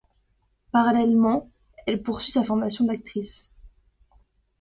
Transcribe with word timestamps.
Parallèlement, 0.71 1.51
elle 1.85 2.01
poursuit 2.01 2.31
sa 2.31 2.43
formation 2.43 2.85
d'actrice. 2.85 3.53